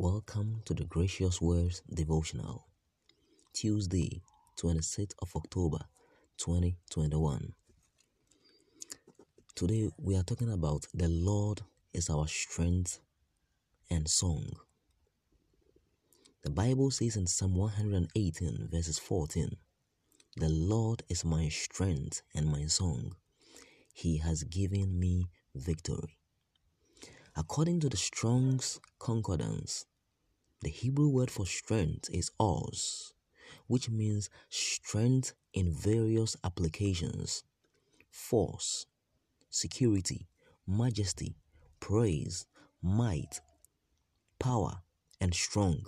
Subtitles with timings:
[0.00, 2.68] Welcome to the Gracious Words Devotional,
[3.52, 4.22] Tuesday,
[4.56, 5.80] 26th of October
[6.36, 7.52] 2021.
[9.56, 13.00] Today we are talking about the Lord is our strength
[13.90, 14.52] and song.
[16.44, 19.56] The Bible says in Psalm 118, verses 14,
[20.36, 23.16] The Lord is my strength and my song.
[23.92, 25.26] He has given me
[25.56, 26.17] victory.
[27.38, 29.86] According to the Strong's Concordance,
[30.60, 33.12] the Hebrew word for strength is oz,
[33.68, 37.44] which means strength in various applications,
[38.10, 38.86] force,
[39.50, 40.26] security,
[40.66, 41.36] majesty,
[41.78, 42.44] praise,
[42.82, 43.40] might,
[44.40, 44.80] power,
[45.20, 45.84] and strong.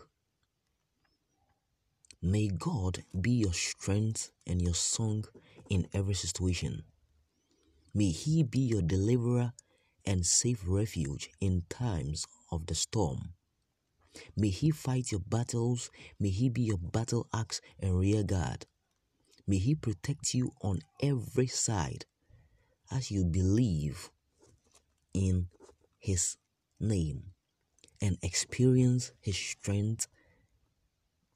[2.23, 5.25] May God be your strength and your song
[5.69, 6.84] in every situation.
[7.92, 9.53] May He be your deliverer
[10.05, 13.35] and safe refuge in times of the storm.
[14.37, 15.91] May He fight your battles.
[16.19, 18.67] May He be your battle axe and rear guard.
[19.47, 22.07] May He protect you on every side
[22.91, 24.11] as you believe
[25.15, 25.47] in
[25.98, 26.37] His
[26.81, 27.33] name
[28.01, 30.09] and experience His strength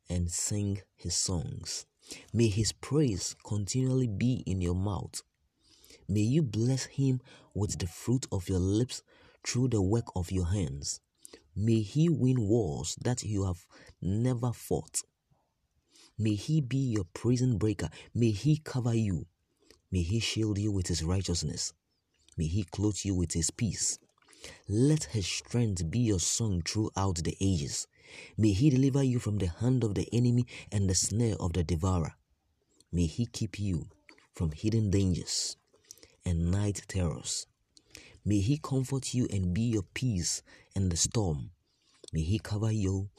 [0.09, 1.87] and sing His songs.
[2.33, 5.23] May His praise continually be in your mouth
[6.07, 7.23] May you bless him
[7.55, 9.03] with the fruit of your lips
[9.43, 11.01] through the work of your hands.
[11.57, 13.65] May he win wars that you have
[14.03, 15.01] never fought.
[16.19, 17.89] May he be your prison breaker.
[18.15, 19.27] May he cover you.
[19.91, 21.73] May he shield you with his righteousness.
[22.37, 23.99] May he clothe you with his peace.
[24.69, 27.87] Let his strength be your song throughout the ages.
[28.37, 31.65] May he deliver you from the hand of the enemy and the snare of the
[31.65, 32.15] devourer.
[32.93, 33.87] May he keep you
[34.35, 35.57] from hidden dangers
[36.25, 37.47] and night terrors.
[38.25, 40.43] May He comfort you and be your peace
[40.75, 41.51] in the storm.
[42.13, 43.11] May He cover you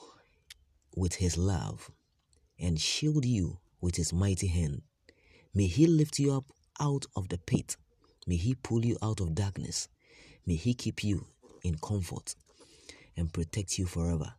[0.96, 1.92] with His love
[2.60, 4.82] and shield you with His mighty hand.
[5.54, 6.46] May He lift you up
[6.80, 7.78] out of the pit.
[8.26, 9.88] May He pull you out of darkness.
[10.46, 11.28] May He keep you
[11.64, 12.36] in comfort
[13.16, 14.34] and protect you forever.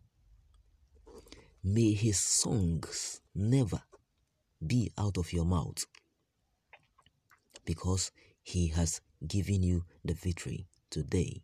[1.62, 3.82] May His songs never
[4.66, 5.84] be out of your mouth
[7.64, 8.10] because
[8.46, 11.42] he has given you the victory today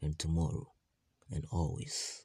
[0.00, 0.72] and tomorrow
[1.30, 2.24] and always.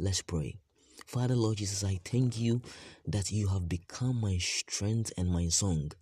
[0.00, 0.58] Let's pray.
[1.06, 2.60] Father, Lord Jesus, I thank you
[3.06, 5.92] that you have become my strength and my song.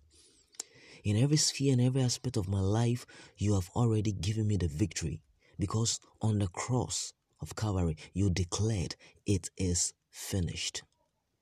[1.03, 3.05] In every sphere and every aspect of my life,
[3.37, 5.21] you have already given me the victory
[5.59, 8.95] because on the cross of Calvary, you declared
[9.27, 10.81] it is finished.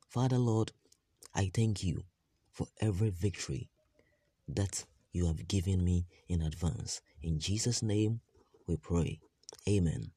[0.10, 0.74] Father, Lord,
[1.34, 2.04] I thank you
[2.52, 3.70] for every victory
[4.50, 4.84] that
[5.16, 7.00] you have given me in advance.
[7.22, 8.20] In Jesus' name
[8.68, 9.22] we pray.
[9.66, 10.12] Amen.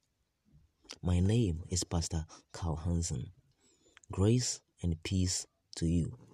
[1.01, 3.27] My name is Pastor Carl Hansen.
[4.11, 6.28] Grace and peace to you.